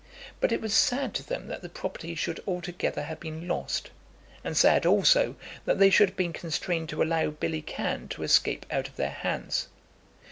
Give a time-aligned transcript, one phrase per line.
[0.39, 3.91] But it was sad to them that the property should altogether have been lost,
[4.43, 5.35] and sad also
[5.65, 9.11] that they should have been constrained to allow Billy Cann to escape out of their
[9.11, 9.67] hands.